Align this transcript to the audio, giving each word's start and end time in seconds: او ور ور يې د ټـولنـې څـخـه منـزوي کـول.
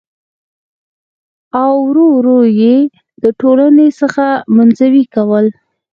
او 1.61 1.73
ور 1.87 1.97
ور 2.11 2.27
يې 2.61 2.75
د 3.23 3.25
ټـولنـې 3.39 3.87
څـخـه 3.99 4.27
منـزوي 4.55 5.03
کـول. 5.13 5.45